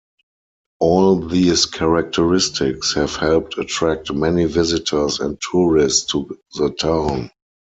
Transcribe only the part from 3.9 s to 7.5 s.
many visitors and tourists to the town.